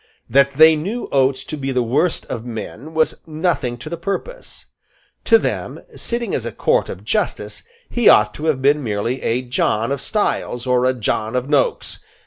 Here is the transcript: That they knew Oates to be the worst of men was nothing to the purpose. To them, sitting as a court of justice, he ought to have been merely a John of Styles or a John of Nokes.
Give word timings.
That 0.27 0.53
they 0.53 0.75
knew 0.75 1.07
Oates 1.11 1.43
to 1.43 1.55
be 1.55 1.71
the 1.71 1.83
worst 1.83 2.25
of 2.25 2.43
men 2.43 2.95
was 2.95 3.21
nothing 3.27 3.77
to 3.77 3.87
the 3.87 3.97
purpose. 3.97 4.65
To 5.25 5.37
them, 5.37 5.79
sitting 5.95 6.33
as 6.33 6.43
a 6.43 6.51
court 6.51 6.89
of 6.89 7.03
justice, 7.05 7.61
he 7.87 8.09
ought 8.09 8.33
to 8.33 8.45
have 8.47 8.63
been 8.63 8.83
merely 8.83 9.21
a 9.21 9.43
John 9.43 9.91
of 9.91 10.01
Styles 10.01 10.65
or 10.65 10.85
a 10.85 10.95
John 10.95 11.35
of 11.35 11.47
Nokes. 11.51 11.99